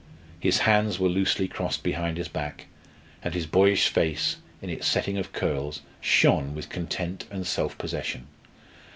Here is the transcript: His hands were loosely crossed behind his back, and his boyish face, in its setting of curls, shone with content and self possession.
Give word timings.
His 0.39 0.57
hands 0.61 0.97
were 0.97 1.09
loosely 1.09 1.47
crossed 1.47 1.83
behind 1.83 2.17
his 2.17 2.27
back, 2.27 2.65
and 3.21 3.35
his 3.35 3.45
boyish 3.45 3.87
face, 3.89 4.37
in 4.59 4.67
its 4.71 4.87
setting 4.87 5.15
of 5.19 5.31
curls, 5.31 5.83
shone 5.99 6.55
with 6.55 6.69
content 6.69 7.25
and 7.29 7.45
self 7.45 7.77
possession. 7.77 8.25